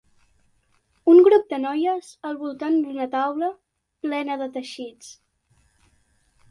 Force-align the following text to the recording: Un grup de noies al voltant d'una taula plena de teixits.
Un 1.13 1.19
grup 1.27 1.45
de 1.51 1.59
noies 1.65 2.09
al 2.31 2.39
voltant 2.41 2.81
d'una 2.87 3.07
taula 3.17 3.51
plena 4.09 4.43
de 4.45 4.53
teixits. 4.59 5.15